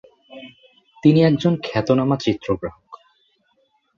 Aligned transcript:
তিনি 1.03 1.19
একজন 1.23 1.53
খ্যাতনামা 1.63 2.15
চিত্রগ্রাহক। 2.17 2.89